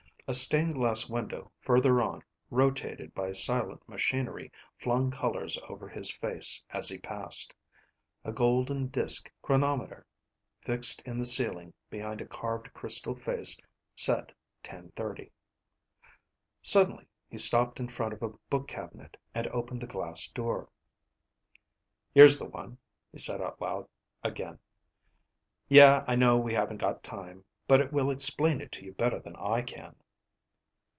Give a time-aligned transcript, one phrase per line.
[0.27, 6.63] A stained glass window further on rotated by silent machinery flung colors over his face
[6.69, 7.53] as he passed.
[8.23, 10.05] A golden disk chronometer
[10.61, 13.59] fixed in the ceiling behind a carved crystal face
[13.93, 14.33] said
[14.63, 15.33] ten thirty.
[16.61, 20.69] Suddenly he stopped in front of a book cabinet and opened the glass door.
[22.13, 22.77] "Here's the one,"
[23.11, 23.89] he said out loud
[24.23, 24.59] again.
[25.67, 29.19] "Yeah, I know we haven't got time, but it will explain it to you better
[29.19, 29.93] than I can."